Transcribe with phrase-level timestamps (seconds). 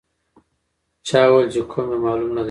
[1.07, 2.39] چا وویل چې قوم یې معلوم نه دی.